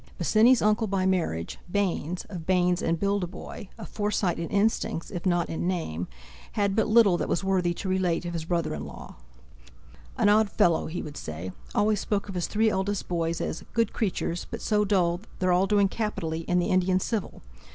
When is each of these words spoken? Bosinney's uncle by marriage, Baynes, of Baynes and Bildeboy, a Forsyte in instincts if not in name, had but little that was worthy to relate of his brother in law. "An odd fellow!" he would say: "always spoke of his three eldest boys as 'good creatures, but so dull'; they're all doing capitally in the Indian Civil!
Bosinney's 0.17 0.63
uncle 0.63 0.87
by 0.87 1.05
marriage, 1.05 1.59
Baynes, 1.71 2.25
of 2.27 2.47
Baynes 2.47 2.81
and 2.81 2.99
Bildeboy, 2.99 3.67
a 3.77 3.85
Forsyte 3.85 4.39
in 4.39 4.49
instincts 4.49 5.11
if 5.11 5.27
not 5.27 5.47
in 5.47 5.67
name, 5.67 6.07
had 6.53 6.75
but 6.75 6.87
little 6.87 7.17
that 7.17 7.29
was 7.29 7.43
worthy 7.43 7.71
to 7.75 7.87
relate 7.87 8.25
of 8.25 8.33
his 8.33 8.45
brother 8.45 8.73
in 8.73 8.83
law. 8.83 9.17
"An 10.17 10.27
odd 10.27 10.49
fellow!" 10.49 10.87
he 10.87 11.03
would 11.03 11.17
say: 11.17 11.51
"always 11.75 11.99
spoke 11.99 12.27
of 12.27 12.33
his 12.33 12.47
three 12.47 12.71
eldest 12.71 13.07
boys 13.07 13.39
as 13.39 13.63
'good 13.73 13.93
creatures, 13.93 14.47
but 14.49 14.59
so 14.63 14.83
dull'; 14.83 15.21
they're 15.37 15.51
all 15.53 15.67
doing 15.67 15.87
capitally 15.87 16.39
in 16.47 16.57
the 16.57 16.69
Indian 16.69 16.99
Civil! 16.99 17.43